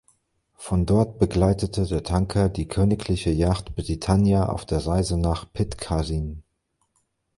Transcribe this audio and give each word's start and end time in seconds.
Von 0.55 0.87
dort 0.87 1.19
begleitete 1.19 1.85
der 1.85 2.01
Tanker 2.01 2.49
die 2.49 2.67
Königliche 2.67 3.29
Yacht 3.29 3.75
"Britannia" 3.75 4.47
auf 4.47 4.65
der 4.65 4.79
Reise 4.87 5.15
nach 5.15 5.53
Pitcairn. 5.53 6.41